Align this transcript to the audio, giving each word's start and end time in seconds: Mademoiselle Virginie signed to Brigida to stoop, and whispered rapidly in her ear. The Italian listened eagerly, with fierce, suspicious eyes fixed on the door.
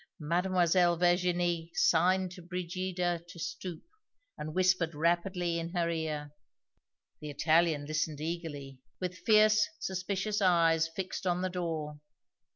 Mademoiselle 0.19 0.97
Virginie 0.97 1.69
signed 1.75 2.31
to 2.31 2.41
Brigida 2.41 3.21
to 3.27 3.37
stoop, 3.37 3.83
and 4.35 4.55
whispered 4.55 4.95
rapidly 4.95 5.59
in 5.59 5.75
her 5.75 5.91
ear. 5.91 6.31
The 7.19 7.29
Italian 7.29 7.85
listened 7.85 8.19
eagerly, 8.19 8.79
with 8.99 9.15
fierce, 9.15 9.67
suspicious 9.77 10.41
eyes 10.41 10.87
fixed 10.87 11.27
on 11.27 11.43
the 11.43 11.49
door. 11.51 11.99